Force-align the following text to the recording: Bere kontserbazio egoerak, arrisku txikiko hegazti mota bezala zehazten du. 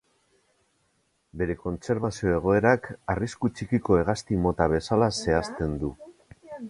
Bere 1.41 1.55
kontserbazio 1.65 2.33
egoerak, 2.37 2.89
arrisku 3.15 3.51
txikiko 3.59 4.01
hegazti 4.01 4.41
mota 4.47 4.69
bezala 4.73 5.11
zehazten 5.19 5.77
du. 5.85 5.93